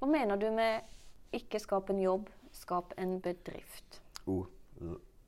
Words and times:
Hva 0.00 0.08
mener 0.10 0.36
du 0.40 0.48
med 0.54 0.82
ikke 1.36 1.60
skap 1.62 1.90
en 1.92 2.00
jobb, 2.02 2.28
skap 2.54 2.92
en 3.00 3.18
bedrift? 3.24 4.00
Oh, 4.28 4.44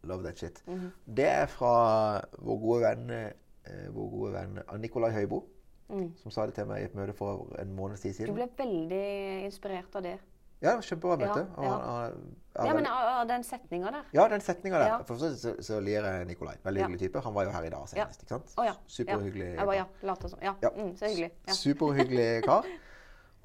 love 0.04 0.22
that 0.24 0.38
shit. 0.38 0.62
Mhm. 0.66 0.90
Det 1.06 1.28
er 1.28 1.46
fra 1.46 2.20
vår 2.38 2.58
gode 2.60 2.80
venn, 2.84 3.10
eh, 3.10 3.88
vår 3.92 4.10
gode 4.10 4.32
venn 4.32 4.60
Nikolai 4.80 5.10
Høibo, 5.12 5.44
som 5.88 6.30
sa 6.30 6.46
det 6.46 6.54
til 6.54 6.66
meg 6.66 6.82
i 6.82 6.84
et 6.84 6.94
møte 6.94 7.14
for 7.16 7.46
en 7.58 7.74
måneds 7.76 8.00
tid 8.02 8.14
Mm. 8.20 8.26
Du 8.26 8.32
ble 8.34 8.48
veldig 8.58 9.44
inspirert 9.46 9.94
av 9.96 10.02
det. 10.02 10.18
Ja, 10.60 10.72
kjempebra 10.80 11.16
møte. 11.16 11.46
Ja, 11.56 11.62
ja. 11.62 11.68
han- 11.70 11.80
han- 11.80 12.34
han 12.56 12.66
Ja, 12.66 12.74
men 12.74 12.86
av 12.86 13.28
den 13.28 13.42
setninga 13.44 13.90
der. 13.92 14.04
Ja, 14.12 14.28
den 14.28 14.40
setninga 14.40 14.78
der. 14.78 14.86
Ja. 14.86 14.98
For 15.04 15.14
så, 15.14 15.36
så, 15.36 15.54
så 15.62 15.80
lir 15.80 16.02
jeg 16.02 16.26
Nikolai. 16.26 16.56
Veldig 16.64 16.82
hyggelig 16.82 16.98
type. 17.00 17.20
Han 17.22 17.32
var 17.34 17.44
jo 17.44 17.50
her 17.50 17.62
i 17.62 17.68
dag 17.70 17.86
senest. 17.88 18.22
Ikke 18.22 18.28
sant? 18.28 18.54
Oh, 18.58 18.64
ja. 18.64 18.72
Superhyggelig. 18.88 19.54
Ja. 19.54 19.60
Jeg 19.60 19.66
bare, 19.66 19.76
ja, 19.76 19.84
later 20.02 20.28
som. 20.28 20.38
Ja. 20.42 20.54
Mm, 20.76 20.96
så 20.96 21.04
hyggelig. 21.06 21.30
Ja. 21.46 21.52
Superhyggelig 21.52 22.42
kar. 22.44 22.64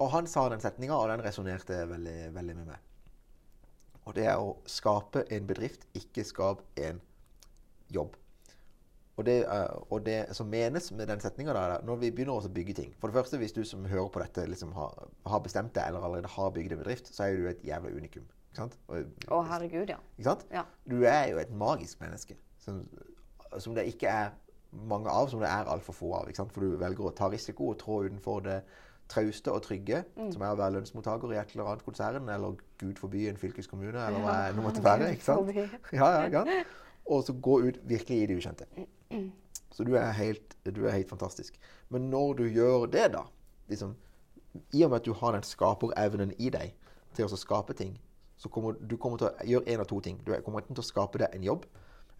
Og 0.04 0.10
han 0.12 0.26
sa 0.28 0.44
den 0.52 0.60
setninga, 0.60 0.96
og 1.00 1.08
den 1.08 1.22
resonnerte 1.24 1.78
veldig, 1.88 2.18
veldig 2.34 2.56
med 2.58 2.66
meg. 2.74 2.90
Og 4.04 4.12
det 4.18 4.26
er 4.28 4.36
å 4.36 4.50
skape 4.68 5.22
en 5.32 5.46
bedrift, 5.48 5.86
ikke 5.96 6.26
skap 6.28 6.60
en 6.76 7.00
jobb. 7.94 8.18
Og 9.16 9.24
det, 9.28 9.36
er- 9.46 9.70
og 9.94 10.02
det 10.04 10.18
som 10.34 10.48
menes 10.50 10.90
med 10.92 11.06
den 11.08 11.22
setninga 11.22 11.54
der, 11.54 11.76
når 11.86 12.00
vi 12.02 12.10
begynner 12.10 12.34
å 12.34 12.50
bygge 12.50 12.74
ting 12.74 12.94
For 12.98 13.06
det 13.06 13.14
første, 13.14 13.38
hvis 13.38 13.54
du 13.54 13.60
som 13.64 13.84
hører 13.86 14.08
på 14.10 14.20
dette, 14.20 14.46
liksom 14.50 14.72
har, 14.74 15.06
har 15.30 15.42
bestemt 15.44 15.74
det, 15.76 15.84
eller 15.86 16.02
allerede 16.02 16.32
har 16.34 16.50
bygd 16.50 16.74
en 16.74 16.80
bedrift, 16.82 17.12
så 17.14 17.28
er 17.28 17.36
du 17.38 17.46
et 17.48 17.62
jævla 17.64 17.94
unikum. 17.94 18.26
Ikke 18.50 18.64
sant? 18.64 18.74
Å, 19.30 19.38
herregud, 19.52 19.92
ja. 19.94 20.00
ikke 20.18 20.28
sant? 20.32 20.42
Ja. 20.52 20.64
Du 20.90 20.96
er 21.06 21.28
jo 21.30 21.38
et 21.42 21.54
magisk 21.54 22.02
menneske. 22.02 22.36
Som, 22.58 22.82
som 23.58 23.78
det 23.78 23.86
ikke 23.92 24.10
er 24.10 24.34
mange 24.90 25.10
av, 25.10 25.30
som 25.30 25.40
det 25.42 25.48
er 25.50 25.70
altfor 25.70 25.94
få 25.94 26.10
av. 26.18 26.28
Ikke 26.28 26.42
sant? 26.42 26.52
For 26.54 26.66
du 26.66 26.74
velger 26.82 27.06
å 27.06 27.14
ta 27.14 27.30
risiko 27.30 27.70
og 27.70 27.78
trå 27.82 28.02
utenfor 28.08 28.42
det 28.48 28.58
trauste 29.08 29.52
og 29.52 29.62
trygge, 29.62 30.04
Mm. 30.16 30.32
som 30.32 30.42
er 30.42 30.46
å 30.54 30.56
være 30.56 30.72
lønnsmottaker 30.78 31.32
i 31.32 31.36
et 31.38 31.50
eller 31.54 31.64
annet 31.70 31.84
konsern, 31.84 32.28
eller 32.28 32.56
gud 32.78 32.96
forby 32.98 33.28
en 33.28 33.36
fylkeskommune, 33.36 33.94
eller 34.06 34.20
hva 34.20 34.52
det 34.54 34.62
måtte 34.64 34.82
være. 34.82 35.10
ikke 35.12 35.24
sant? 35.24 35.54
Ja, 35.92 36.26
Ja, 36.28 36.44
ja. 36.44 36.64
Og 37.06 37.24
så 37.24 37.32
gå 37.40 37.58
ut 37.68 37.78
virkelig 37.86 38.22
i 38.22 38.26
det 38.26 38.36
ukjente. 38.38 38.66
Så 39.70 39.84
du 39.84 39.94
er 39.96 40.10
helt, 40.12 40.54
du 40.64 40.86
er 40.86 40.90
helt 40.92 41.08
fantastisk. 41.10 41.58
Men 41.90 42.08
når 42.10 42.36
du 42.36 42.44
gjør 42.48 42.86
det, 42.90 43.12
da 43.12 43.22
liksom, 43.68 43.94
I 44.72 44.84
og 44.84 44.90
med 44.90 44.96
at 45.00 45.04
du 45.04 45.12
har 45.12 45.32
den 45.32 45.42
skaperevnen 45.42 46.32
i 46.38 46.48
deg 46.48 46.72
til 47.14 47.24
å 47.26 47.36
skape 47.36 47.74
ting, 47.74 47.98
så 48.38 48.48
kommer 48.48 48.72
du 48.80 48.96
kommer 48.96 49.18
til 49.18 49.26
å 49.28 49.44
gjøre 49.44 49.66
én 49.66 49.80
av 49.80 49.86
to 49.86 50.00
ting. 50.00 50.20
Du 50.24 50.32
kommer 50.42 50.60
enten 50.60 50.74
til 50.76 50.82
å 50.82 50.86
skape 50.86 51.18
deg 51.18 51.28
en 51.34 51.42
jobb, 51.42 51.64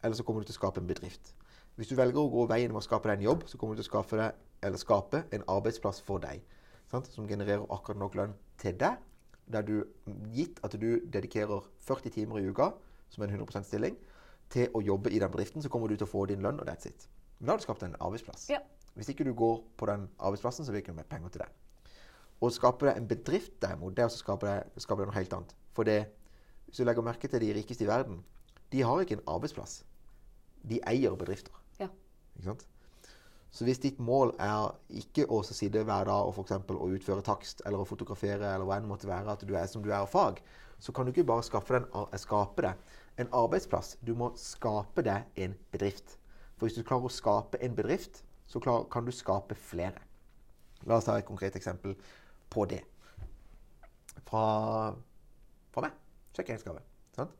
eller 0.02 0.14
så 0.16 0.24
kommer 0.24 0.40
du 0.42 0.46
til 0.46 0.52
å 0.54 0.60
skape 0.60 0.80
en 0.80 0.86
bedrift. 0.86 1.32
Hvis 1.76 1.88
du 1.88 1.94
velger 1.96 2.18
å 2.18 2.30
gå 2.30 2.46
veien 2.48 2.70
med 2.72 2.82
å 2.82 2.84
skape 2.84 3.08
deg 3.08 3.18
en 3.18 3.24
jobb, 3.24 3.44
så 3.46 3.56
kommer 3.58 3.74
du 3.76 3.82
til 3.82 3.88
å 3.88 3.92
skape, 3.92 4.16
deg, 4.16 4.32
eller 4.62 4.76
skape 4.78 5.24
en 5.32 5.42
arbeidsplass 5.48 6.00
for 6.02 6.18
deg. 6.18 6.42
Sant? 6.94 7.10
Som 7.10 7.26
genererer 7.28 7.64
akkurat 7.74 7.98
nok 7.98 8.14
lønn 8.18 8.34
til 8.62 8.76
deg. 8.78 9.00
Der 9.50 9.66
du, 9.66 9.82
gitt 10.32 10.60
at 10.64 10.76
du 10.80 11.02
dedikerer 11.12 11.66
40 11.84 12.14
timer 12.14 12.40
i 12.40 12.46
uka, 12.48 12.70
som 13.12 13.24
er 13.24 13.32
en 13.32 13.42
100% 13.42 13.66
stilling, 13.68 13.98
til 14.52 14.70
å 14.76 14.80
jobbe 14.84 15.10
i 15.10 15.18
den 15.20 15.32
bedriften, 15.32 15.64
så 15.64 15.70
kommer 15.72 15.90
du 15.90 15.96
til 15.96 16.06
å 16.06 16.10
få 16.10 16.24
din 16.30 16.44
lønn, 16.44 16.60
og 16.60 16.68
that's 16.68 16.86
it. 16.88 17.08
Men 17.38 17.48
da 17.48 17.54
har 17.54 17.60
du 17.60 17.66
skapt 17.66 17.82
en 17.84 17.96
arbeidsplass. 17.98 18.46
Ja. 18.52 18.60
Hvis 18.94 19.10
ikke 19.10 19.26
du 19.26 19.32
går 19.36 19.58
på 19.76 19.88
den 19.90 20.06
arbeidsplassen, 20.22 20.64
så 20.64 20.72
det 20.72 20.84
ikke 20.84 20.94
noe 20.94 21.02
mer 21.02 21.10
penger 21.10 21.34
til 21.34 21.44
deg. 21.44 21.96
Å 22.44 22.50
skape 22.54 22.86
deg 22.86 23.00
en 23.00 23.08
bedrift, 23.10 23.56
derimot, 23.62 23.96
det 23.96 24.04
er 24.04 24.12
å 24.12 24.14
skape 24.14 24.46
deg 24.46 25.08
noe 25.08 25.16
helt 25.16 25.34
annet. 25.36 25.56
For 25.74 25.88
det, 25.88 25.98
hvis 26.68 26.78
du 26.78 26.86
legger 26.86 27.06
merke 27.06 27.30
til 27.30 27.42
de 27.42 27.50
rikeste 27.56 27.86
i 27.86 27.90
verden, 27.90 28.22
de 28.72 28.84
har 28.86 29.02
ikke 29.02 29.18
en 29.18 29.26
arbeidsplass. 29.34 29.82
De 30.64 30.78
eier 30.88 31.16
bedrifter. 31.18 31.56
Ja. 31.80 31.90
Ikke 32.36 32.52
sant? 32.52 32.66
Så 33.54 33.62
hvis 33.64 33.78
ditt 33.78 34.00
mål 34.02 34.32
er 34.42 34.72
ikke 34.98 35.28
å 35.30 35.38
sitte 35.46 35.84
hver 35.86 36.08
dag 36.08 36.26
og 36.26 36.34
for 36.34 36.74
å 36.74 36.88
utføre 36.90 37.22
takst 37.22 37.62
eller 37.62 37.84
å 37.84 37.86
fotografere, 37.86 38.48
eller 38.50 38.66
hva 38.66 38.80
enn 38.80 38.88
måtte 38.90 39.06
være, 39.06 39.30
at 39.30 39.44
du 39.46 39.54
er 39.54 39.68
som 39.70 39.84
du 39.84 39.92
er 39.92 40.00
av 40.00 40.10
fag, 40.10 40.40
så 40.82 40.92
kan 40.92 41.06
du 41.06 41.12
ikke 41.12 41.26
bare 41.28 41.46
skaffe 41.46 41.76
deg 41.76 41.86
en, 41.86 42.18
skape 42.18 42.66
deg 42.66 43.22
en 43.22 43.30
arbeidsplass. 43.30 43.94
Du 44.02 44.10
må 44.18 44.32
skape 44.40 45.06
deg 45.06 45.38
en 45.46 45.54
bedrift. 45.70 46.16
For 46.58 46.66
hvis 46.66 46.80
du 46.80 46.82
klarer 46.82 47.06
å 47.06 47.14
skape 47.14 47.62
en 47.62 47.78
bedrift, 47.78 48.24
så 48.50 48.58
klar, 48.58 48.88
kan 48.90 49.06
du 49.06 49.14
skape 49.14 49.54
flere. 49.54 50.02
La 50.84 50.98
oss 50.98 51.06
ta 51.06 51.14
et 51.18 51.30
konkret 51.30 51.54
eksempel 51.54 51.94
på 52.50 52.66
det. 52.66 52.82
Fra, 54.26 54.44
fra 55.70 55.86
meg. 55.86 55.94
Sjekkregnskapet. 56.34 56.90
Sant? 57.14 57.38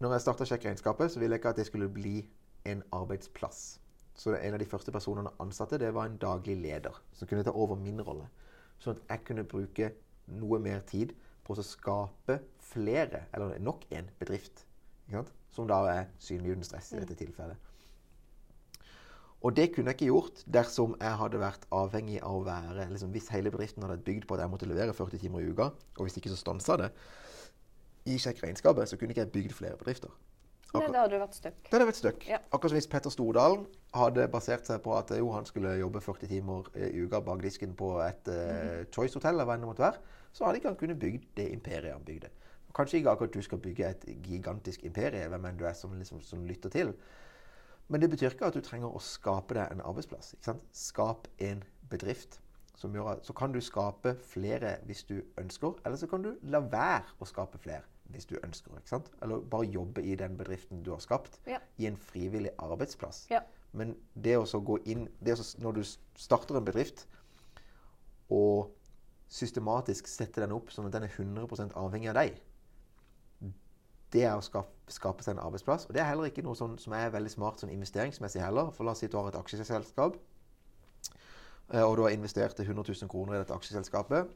Når 0.00 0.16
jeg 0.16 0.24
starta 0.24 0.48
sjekkregnskapet, 0.48 1.12
så 1.12 1.20
ville 1.20 1.36
jeg 1.36 1.44
ikke 1.44 1.52
at 1.52 1.60
det 1.60 1.68
skulle 1.68 1.92
bli 1.92 2.22
en 2.64 2.80
arbeidsplass. 2.96 3.76
Så 4.16 4.32
en 4.34 4.56
av 4.56 4.60
de 4.60 4.68
første 4.68 4.92
personene 4.94 5.30
jeg 5.30 5.42
ansatte, 5.44 5.78
det 5.80 5.92
var 5.94 6.08
en 6.08 6.18
daglig 6.20 6.56
leder. 6.60 6.96
Som 7.12 7.28
kunne 7.28 7.44
ta 7.44 7.52
over 7.52 7.76
min 7.80 8.00
rolle. 8.00 8.28
Sånn 8.80 8.96
at 8.96 9.12
jeg 9.12 9.24
kunne 9.28 9.44
bruke 9.48 9.92
noe 10.40 10.60
mer 10.62 10.80
tid 10.88 11.12
på 11.46 11.54
å 11.54 11.64
skape 11.64 12.40
flere, 12.72 13.26
eller 13.36 13.60
nok 13.62 13.84
en 13.94 14.08
bedrift. 14.18 14.64
Som 15.54 15.68
da 15.70 15.82
er 15.92 16.08
synlig 16.18 16.56
uten 16.56 16.66
stress 16.66 16.92
i 16.92 17.00
dette 17.00 17.16
tilfellet. 17.20 17.60
Og 19.44 19.52
det 19.54 19.68
kunne 19.74 19.92
jeg 19.92 19.98
ikke 19.98 20.08
gjort 20.08 20.40
dersom 20.48 20.96
jeg 20.98 21.18
hadde 21.20 21.38
vært 21.38 21.66
avhengig 21.76 22.16
av 22.24 22.38
å 22.38 22.44
være 22.46 22.88
liksom 22.90 23.12
Hvis 23.14 23.28
hele 23.30 23.52
bedriften 23.52 23.84
hadde 23.84 24.00
bygd 24.02 24.24
på 24.26 24.34
at 24.34 24.42
jeg 24.42 24.50
måtte 24.50 24.68
levere 24.68 24.96
40 24.96 25.20
timer 25.22 25.44
i 25.44 25.52
uka, 25.52 25.68
og 25.70 26.06
hvis 26.06 26.16
ikke 26.18 26.32
så 26.32 26.38
stansa 26.40 26.78
det 26.80 26.88
i 28.06 28.16
sjekkregnskapet, 28.22 28.88
så 28.88 28.96
kunne 28.96 29.14
ikke 29.14 29.26
jeg 29.26 29.34
bygd 29.34 29.54
flere 29.54 29.78
bedrifter. 29.78 30.10
Det, 30.82 30.92
da 30.94 31.02
hadde 31.04 31.16
du 31.16 31.22
vært 31.22 31.36
stuck. 31.38 31.58
Det 31.64 31.74
hadde 31.74 31.88
vært 31.88 31.98
stuck. 32.00 32.26
Ja. 32.28 32.40
Akkurat 32.50 32.72
som 32.72 32.78
hvis 32.78 32.90
Petter 32.92 33.14
Stordalen 33.14 33.66
hadde 33.96 34.26
basert 34.32 34.68
seg 34.68 34.82
på 34.84 34.94
at 34.96 35.12
jo, 35.16 35.30
han 35.34 35.48
skulle 35.48 35.76
jobbe 35.80 36.02
40 36.04 36.30
timer 36.30 36.70
i 36.76 36.90
uka 37.04 37.20
bak 37.24 37.42
disken 37.44 37.76
på 37.78 37.92
et 38.04 38.32
uh, 38.32 38.82
Choice-hotell, 38.94 39.36
eller 39.36 39.48
hva 39.48 39.58
det 39.60 39.70
måtte 39.70 39.86
være, 39.86 40.16
så 40.36 40.46
hadde 40.46 40.60
ikke 40.60 40.72
han 40.72 40.80
kunnet 40.80 41.00
bygd 41.00 41.28
det 41.38 41.48
imperiet 41.54 41.94
han 41.94 42.04
bygde. 42.06 42.32
Kanskje 42.76 43.00
ikke 43.00 43.14
akkurat 43.14 43.34
du 43.34 43.42
skal 43.42 43.60
bygge 43.64 43.88
et 43.88 44.02
gigantisk 44.26 44.84
imperie, 44.84 45.28
hvem 45.32 45.46
enn 45.48 45.60
du 45.60 45.64
er 45.64 45.76
som, 45.78 45.94
liksom, 45.96 46.20
som 46.20 46.44
lytter 46.44 46.72
til. 46.72 46.92
Men 47.88 48.02
det 48.02 48.10
betyr 48.12 48.34
ikke 48.34 48.50
at 48.50 48.56
du 48.58 48.64
trenger 48.64 48.92
å 48.92 49.00
skape 49.00 49.56
deg 49.56 49.70
en 49.72 49.84
arbeidsplass. 49.86 50.34
Skap 50.74 51.30
en 51.40 51.62
bedrift. 51.88 52.40
Som 52.76 52.92
gjør 52.94 53.22
så 53.24 53.32
kan 53.36 53.52
du 53.54 53.60
skape 53.64 54.14
flere 54.20 54.76
hvis 54.84 55.04
du 55.08 55.20
ønsker, 55.40 55.78
eller 55.84 55.96
så 55.96 56.08
kan 56.10 56.24
du 56.24 56.34
la 56.42 56.60
være 56.60 57.16
å 57.20 57.28
skape 57.28 57.58
flere 57.58 57.82
hvis 58.12 58.28
du 58.28 58.36
ønsker. 58.44 58.76
Ikke 58.76 58.92
sant? 58.92 59.10
Eller 59.22 59.40
bare 59.50 59.66
jobbe 59.72 60.02
i 60.04 60.14
den 60.14 60.36
bedriften 60.38 60.82
du 60.84 60.92
har 60.92 61.00
skapt, 61.02 61.40
Ja. 61.46 61.58
i 61.78 61.86
en 61.86 61.96
frivillig 61.96 62.50
arbeidsplass. 62.58 63.26
Ja. 63.30 63.40
Men 63.72 63.96
det 64.14 64.36
å 64.38 64.60
gå 64.64 64.78
inn 64.86 65.08
det 65.24 65.34
å 65.38 65.42
Når 65.62 65.72
du 65.74 65.82
starter 66.14 66.56
en 66.56 66.64
bedrift 66.64 67.06
og 68.30 68.70
systematisk 69.28 70.06
setter 70.06 70.42
den 70.46 70.52
opp 70.52 70.70
sånn 70.70 70.86
at 70.86 70.92
den 70.92 71.02
er 71.02 71.08
100% 71.08 71.72
avhengig 71.74 72.08
av 72.08 72.14
deg, 72.14 72.40
det 74.12 74.22
er 74.24 74.36
å 74.38 74.44
skape, 74.44 74.70
skape 74.92 75.24
seg 75.24 75.34
en 75.34 75.42
arbeidsplass. 75.42 75.88
Og 75.88 75.94
det 75.94 76.00
er 76.00 76.08
heller 76.10 76.30
ikke 76.30 76.44
noe 76.46 76.54
sånn, 76.54 76.78
som 76.78 76.94
er 76.96 77.10
veldig 77.10 77.30
smart 77.32 77.60
sånn 77.60 77.72
investeringsmessig 77.74 78.40
heller. 78.40 78.70
For 78.70 78.84
la 78.86 78.94
oss 78.94 79.02
si 79.02 79.08
du 79.10 79.16
har 79.18 79.28
et 79.28 79.38
aksjeselskap, 79.38 80.16
og 81.68 81.96
du 81.98 82.02
har 82.04 82.14
investert 82.14 82.60
100 82.60 82.84
000 83.02 83.10
kroner 83.10 83.34
i 83.34 83.40
dette 83.40 83.54
aksjeselskapet, 83.54 84.28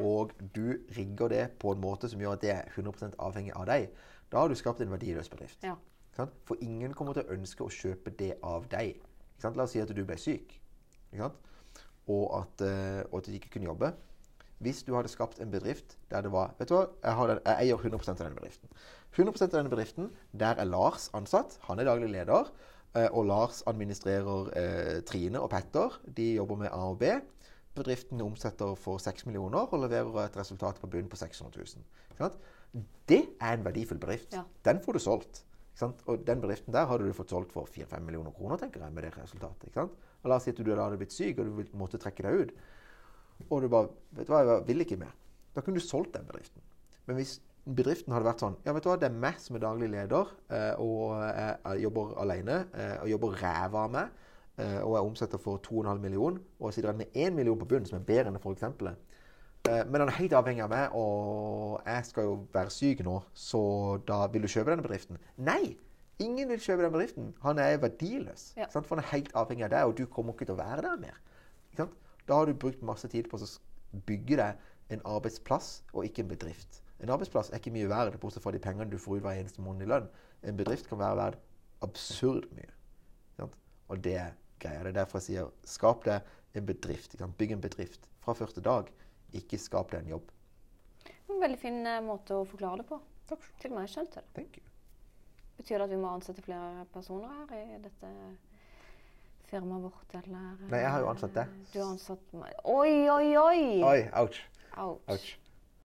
og 0.00 0.32
du 0.54 0.74
rigger 0.96 1.28
det 1.28 1.44
på 1.60 1.72
en 1.72 1.80
måte 1.80 2.08
som 2.08 2.20
gjør 2.20 2.36
at 2.36 2.42
det 2.42 2.50
er 2.54 2.70
100% 2.74 3.18
avhengig 3.22 3.52
av 3.54 3.66
deg. 3.68 3.88
Da 4.32 4.40
har 4.40 4.48
du 4.48 4.56
skapt 4.56 4.80
en 4.80 4.90
verdiløs 4.90 5.28
bedrift. 5.28 5.62
Ja. 5.66 5.76
For 6.16 6.60
ingen 6.60 6.94
kommer 6.96 7.16
til 7.16 7.26
å 7.26 7.36
ønske 7.36 7.64
å 7.64 7.72
kjøpe 7.72 8.12
det 8.18 8.34
av 8.44 8.68
deg. 8.72 9.00
La 9.42 9.64
oss 9.64 9.74
si 9.74 9.82
at 9.82 9.90
du 9.92 10.04
ble 10.06 10.16
syk? 10.20 10.54
Og, 12.06 12.24
at, 12.38 12.64
eh, 12.64 13.02
og 13.10 13.20
at 13.20 13.28
du 13.28 13.36
ikke 13.36 13.52
kunne 13.56 13.70
jobbe. 13.70 13.92
Hvis 14.62 14.84
du 14.86 14.92
hadde 14.94 15.10
skapt 15.10 15.40
en 15.42 15.50
bedrift 15.50 15.96
der 16.10 16.22
det 16.22 16.30
var 16.30 16.52
Vet 16.58 16.70
du 16.70 16.76
hva, 16.76 16.84
jeg, 17.02 17.14
har 17.18 17.30
den, 17.32 17.40
jeg 17.44 17.66
eier 17.66 17.80
100% 17.82 18.12
av 18.12 18.20
denne 18.20 18.38
bedriften. 18.38 18.70
100% 19.16 19.48
av 19.48 19.56
denne 19.58 19.72
bedriften, 19.72 20.10
Der 20.32 20.54
er 20.54 20.68
Lars 20.68 21.10
ansatt. 21.14 21.58
Han 21.66 21.82
er 21.82 21.88
daglig 21.90 22.12
leder. 22.12 22.52
Eh, 22.96 23.08
Og 23.10 23.26
Lars 23.26 23.62
administrerer 23.66 24.50
eh, 24.58 24.98
Trine 25.08 25.40
og 25.40 25.50
Petter. 25.52 26.00
De 26.06 26.34
jobber 26.34 26.64
med 26.64 26.72
A 26.72 26.82
og 26.90 26.98
B. 27.02 27.12
Bedriften 27.74 28.20
omsetter 28.20 28.74
for 28.76 29.00
6 29.00 29.26
millioner 29.26 29.64
og 29.64 29.84
leverer 29.86 30.26
et 30.26 30.36
resultat 30.36 30.80
på 30.80 30.90
bunn 30.92 31.08
på 31.08 31.16
600 31.16 31.64
000. 32.20 32.36
Det 33.08 33.22
er 33.40 33.56
en 33.56 33.64
verdifull 33.64 34.00
bedrift. 34.00 34.34
Ja. 34.36 34.44
Den 34.64 34.80
får 34.84 34.98
du 34.98 34.98
solgt. 34.98 35.44
Og 35.82 36.26
den 36.26 36.40
bedriften 36.40 36.74
der 36.74 36.86
hadde 36.86 37.06
du 37.08 37.16
fått 37.16 37.32
solgt 37.32 37.52
for 37.52 37.66
4-5 37.66 38.04
millioner 38.04 38.30
kroner, 38.36 38.60
tenker 38.60 38.84
jeg, 38.84 38.92
med 38.92 39.06
det 39.06 39.14
resultatet. 39.16 39.76
Og 39.76 40.28
la 40.28 40.36
oss 40.36 40.46
si 40.46 40.52
at 40.52 40.60
du 40.60 40.68
da 40.68 40.84
hadde 40.84 41.00
blitt 41.00 41.14
syk, 41.14 41.40
og 41.40 41.48
du 41.48 41.78
måtte 41.80 42.00
trekke 42.00 42.26
deg 42.26 42.42
ut. 42.42 42.52
Og 43.48 43.64
du 43.64 43.68
bare 43.72 43.88
Vet 44.12 44.28
du 44.28 44.34
hva, 44.34 44.42
jeg 44.44 44.66
vil 44.68 44.84
ikke 44.84 45.00
mer. 45.00 45.14
Da 45.56 45.64
kunne 45.64 45.80
du 45.80 45.84
solgt 45.84 46.14
den 46.14 46.28
bedriften. 46.28 46.62
Men 47.08 47.18
hvis 47.18 47.38
bedriften 47.66 48.12
hadde 48.14 48.26
vært 48.26 48.42
sånn 48.42 48.56
Ja, 48.66 48.72
vet 48.74 48.84
du 48.84 48.90
hva, 48.90 48.98
det 48.98 49.08
er 49.10 49.20
meg 49.24 49.38
som 49.40 49.56
er 49.56 49.62
daglig 49.64 49.88
leder, 49.92 50.32
eh, 50.50 50.74
og 50.82 51.14
jeg, 51.22 51.56
jeg 51.64 51.84
jobber 51.86 52.16
alene, 52.22 52.58
eh, 52.74 52.96
og 53.02 53.12
jobber 53.12 53.38
ræva 53.42 53.84
av 53.86 53.94
meg, 53.94 54.18
eh, 54.56 54.80
og 54.82 54.96
jeg 54.96 55.08
omsetter 55.12 55.42
for 55.42 55.62
2,5 55.62 56.02
millioner, 56.02 56.42
og 56.58 56.68
jeg 56.68 56.78
sitter 56.78 56.90
igjen 56.90 57.02
med 57.04 57.22
1 57.28 57.38
million 57.38 57.60
på 57.60 57.68
bunnen, 57.70 57.88
som 57.88 58.00
er 58.00 58.06
bedre 58.08 58.30
enn 58.32 58.38
det 58.38 58.42
forrige 58.42 58.62
eksempelet. 58.62 59.08
Eh, 59.70 59.84
Men 59.86 60.00
han 60.02 60.10
er 60.10 60.18
helt 60.18 60.34
avhengig 60.34 60.64
av 60.64 60.72
meg, 60.74 60.98
og 60.98 61.80
jeg 61.86 62.04
skal 62.10 62.28
jo 62.28 62.36
være 62.54 62.74
syk 62.74 63.04
nå, 63.06 63.20
så 63.34 63.62
da 64.08 64.24
vil 64.32 64.42
du 64.42 64.50
kjøpe 64.50 64.74
denne 64.74 64.86
bedriften? 64.86 65.22
Nei! 65.38 65.76
Ingen 66.22 66.50
vil 66.52 66.60
kjøpe 66.60 66.84
den 66.84 66.92
bedriften. 66.94 67.30
Han 67.42 67.58
er 67.58 67.78
verdiløs. 67.82 68.52
Ja. 68.56 68.68
For 68.70 68.84
han 68.94 69.00
er 69.02 69.08
helt 69.10 69.32
avhengig 69.34 69.64
av 69.66 69.72
deg, 69.72 69.86
og 69.88 69.96
du 69.98 70.04
kommer 70.06 70.36
ikke 70.36 70.46
til 70.50 70.54
å 70.54 70.60
være 70.60 70.84
der 70.84 71.00
mer. 71.00 71.16
Da 72.28 72.36
har 72.38 72.46
du 72.46 72.54
brukt 72.54 72.82
masse 72.86 73.08
tid 73.10 73.26
på 73.30 73.40
å 73.40 73.48
bygge 74.06 74.38
deg 74.38 74.94
en 74.94 75.02
arbeidsplass 75.08 75.82
og 75.92 76.06
ikke 76.06 76.22
en 76.22 76.30
bedrift. 76.30 76.82
En 77.02 77.10
arbeidsplass 77.10 77.50
er 77.50 77.58
ikke 77.58 77.72
mye 77.74 77.88
verdt, 77.90 78.20
bortsett 78.22 78.44
fra 78.44 78.52
de 78.54 78.60
pengene 78.62 78.86
du 78.90 78.98
får 79.00 79.18
ut 79.18 79.24
hver 79.26 79.40
eneste 79.40 79.62
måned 79.64 79.86
i 79.86 79.90
lønn. 79.90 80.06
En 80.46 80.58
bedrift 80.58 80.86
kan 80.90 81.00
være 81.00 81.18
verdt 81.18 81.48
absurd 81.82 82.46
mye. 82.54 82.70
Sant? 83.38 83.56
Og 83.90 84.02
det 84.04 84.14
er 84.20 84.36
greia. 84.62 84.84
Det 84.84 84.92
er 84.92 85.00
derfor 85.00 85.18
jeg 85.18 85.26
sier 85.26 85.50
skap 85.66 86.06
deg 86.06 86.58
en 86.58 86.68
bedrift. 86.68 87.16
Bygg 87.38 87.56
en 87.56 87.64
bedrift 87.64 88.06
fra 88.22 88.36
første 88.38 88.62
dag. 88.62 88.90
Ikke 89.34 89.58
skap 89.58 89.90
deg 89.90 90.04
en 90.04 90.14
jobb. 90.14 90.30
En 91.32 91.42
veldig 91.42 91.58
fin 91.58 91.80
eh, 91.88 92.02
måte 92.04 92.38
å 92.38 92.46
forklare 92.46 92.82
det 92.82 92.88
på. 92.92 93.00
Takk. 93.30 93.50
Til 93.58 93.72
og 93.72 93.78
med 93.78 93.88
jeg 93.88 93.94
skjønte 93.96 94.20
det. 94.20 94.28
Thank 94.38 94.60
you. 94.60 94.66
Betyr 95.58 95.78
det 95.78 95.88
at 95.88 95.94
vi 95.94 96.00
må 96.00 96.14
ansette 96.14 96.44
flere 96.44 96.86
personer 96.94 97.34
her 97.50 97.54
i 97.58 97.82
dette 97.82 98.14
firmaet 99.50 99.84
vårt, 99.84 100.16
eller? 100.22 100.56
Nei, 100.70 100.80
jeg 100.80 100.94
har 100.94 101.02
jo 101.02 101.10
ansatt 101.12 101.34
deg. 101.36 101.60
Du 101.74 101.78
har 101.82 101.90
ansatt 101.90 102.34
meg. 102.36 102.54
Oi, 102.64 102.94
oi, 103.12 103.26
oi! 103.36 103.62
Oi, 103.84 104.00
ouch. 104.22 104.38
Ouch. 104.80 105.08
Ouch. 105.12 105.32